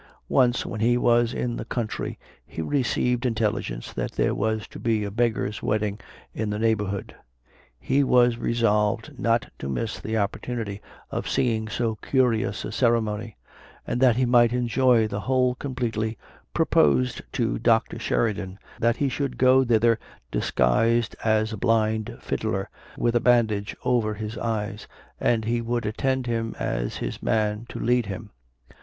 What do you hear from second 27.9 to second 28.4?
him.